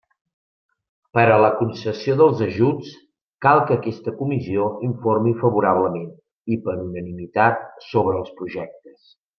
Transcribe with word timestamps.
Per 1.17 1.25
a 1.33 1.35
la 1.43 1.51
concessió 1.59 2.15
dels 2.21 2.41
ajuts 2.45 2.89
cal 3.47 3.61
que 3.67 3.77
aquesta 3.77 4.13
Comissió 4.23 4.67
informi 4.91 5.37
favorablement 5.45 6.11
i 6.57 6.61
per 6.67 6.79
unanimitat 6.89 7.67
sobre 7.93 8.21
els 8.25 8.37
projectes. 8.43 9.11